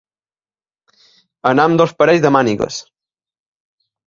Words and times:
Anar 1.51 1.67
amb 1.71 1.79
dos 1.83 1.93
parells 2.01 2.25
de 2.25 2.33
mànigues. 2.37 2.81